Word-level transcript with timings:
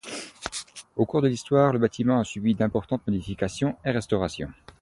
Au 0.95 1.05
cours 1.05 1.21
de 1.21 1.27
l’histoire, 1.27 1.73
le 1.73 1.77
bâtiment 1.77 2.19
a 2.19 2.23
subi 2.23 2.55
d’importantes 2.55 3.05
modifications 3.05 3.77
et 3.85 3.91
restaurations. 3.91 4.51